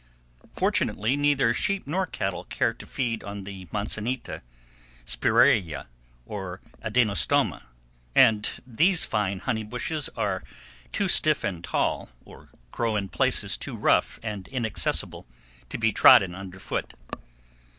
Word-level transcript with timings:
Fortunately, 0.55 1.15
neither 1.15 1.53
sheep 1.53 1.85
nor 1.85 2.07
cattle 2.07 2.43
care 2.45 2.73
to 2.73 2.87
feed 2.87 3.23
on 3.23 3.43
the 3.43 3.67
manzanita, 3.71 4.41
spiraea, 5.05 5.89
or 6.25 6.59
adenostoma; 6.83 7.65
and 8.15 8.49
these 8.65 9.05
fine 9.05 9.37
honey 9.41 9.61
bushes 9.63 10.09
are 10.17 10.43
too 10.91 11.07
stiff 11.07 11.43
and 11.43 11.63
tall, 11.63 12.09
or 12.25 12.49
grow 12.71 12.95
in 12.95 13.09
places 13.09 13.57
too 13.57 13.75
rough 13.75 14.19
and 14.23 14.47
inaccessible, 14.47 15.27
to 15.69 15.77
be 15.77 15.91
trodden 15.91 16.33
under 16.33 16.57
foot. 16.57 16.95